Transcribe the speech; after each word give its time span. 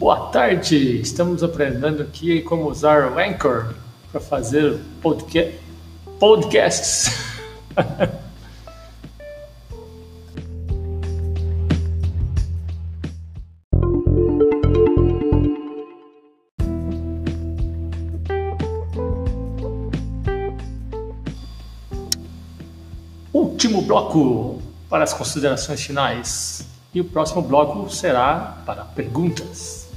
Boa 0.00 0.28
tarde! 0.30 0.98
Estamos 1.02 1.42
aprendendo 1.42 2.02
aqui 2.02 2.40
como 2.40 2.66
usar 2.66 3.12
o 3.12 3.18
Anchor 3.18 3.74
para 4.10 4.18
fazer 4.18 4.80
podca 5.02 5.52
podcasts. 6.18 7.10
Último 23.34 23.82
bloco 23.82 24.62
para 24.88 25.04
as 25.04 25.12
considerações 25.12 25.82
finais. 25.82 26.66
E 26.94 27.02
o 27.02 27.04
próximo 27.04 27.42
bloco 27.42 27.90
será 27.90 28.62
para 28.64 28.82
perguntas. 28.82 29.89